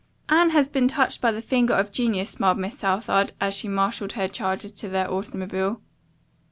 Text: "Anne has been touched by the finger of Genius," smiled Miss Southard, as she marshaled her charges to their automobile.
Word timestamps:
"Anne 0.29 0.49
has 0.49 0.67
been 0.67 0.87
touched 0.87 1.21
by 1.21 1.31
the 1.31 1.43
finger 1.43 1.75
of 1.75 1.91
Genius," 1.91 2.31
smiled 2.31 2.57
Miss 2.57 2.75
Southard, 2.79 3.33
as 3.39 3.53
she 3.53 3.67
marshaled 3.67 4.13
her 4.13 4.27
charges 4.27 4.71
to 4.71 4.89
their 4.89 5.07
automobile. 5.07 5.79